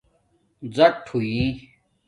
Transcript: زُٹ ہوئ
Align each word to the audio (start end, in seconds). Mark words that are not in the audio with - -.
زُٹ 0.75 0.95
ہوئ 1.11 1.31